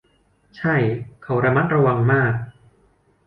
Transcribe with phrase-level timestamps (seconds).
[0.57, 0.75] ใช่
[1.23, 2.33] เขาระมัดระวังมาก